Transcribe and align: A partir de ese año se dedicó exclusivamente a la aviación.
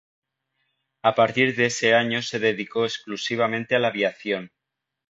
A 1.03 1.13
partir 1.13 1.55
de 1.55 1.67
ese 1.67 1.93
año 1.93 2.23
se 2.23 2.39
dedicó 2.39 2.85
exclusivamente 2.85 3.75
a 3.75 3.79
la 3.79 3.89
aviación. 3.89 4.49